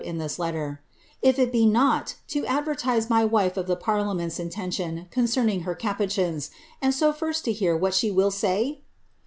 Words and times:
65 0.01 0.09
vroce 0.09 0.15
on 0.15 0.25
this 0.25 0.39
letter, 0.39 0.81
^ 0.83 1.07
if 1.21 1.37
it 1.37 1.51
be 1.51 1.63
not, 1.67 2.15
to 2.29 2.43
advertise 2.47 3.07
my 3.07 3.23
wife 3.23 3.55
of 3.55 3.67
the 3.67 3.77
parlia 3.77 4.17
ment's 4.17 4.39
intention 4.39 5.07
concerning 5.11 5.61
her 5.61 5.75
capucius, 5.75 6.49
and 6.81 6.95
so 6.95 7.13
first 7.13 7.45
to 7.45 7.51
hear 7.51 7.77
what 7.77 7.93
she 7.93 8.09
will 8.09 8.31
sav 8.31 8.77